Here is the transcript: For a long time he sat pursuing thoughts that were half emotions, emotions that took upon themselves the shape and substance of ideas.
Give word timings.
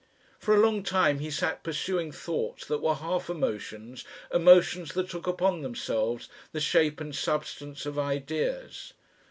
For 0.39 0.55
a 0.55 0.59
long 0.59 0.81
time 0.81 1.19
he 1.19 1.29
sat 1.29 1.61
pursuing 1.61 2.11
thoughts 2.11 2.65
that 2.65 2.81
were 2.81 2.95
half 2.95 3.29
emotions, 3.29 4.03
emotions 4.33 4.93
that 4.95 5.11
took 5.11 5.27
upon 5.27 5.61
themselves 5.61 6.27
the 6.53 6.59
shape 6.59 6.99
and 6.99 7.15
substance 7.15 7.85
of 7.85 7.99
ideas. 7.99 8.93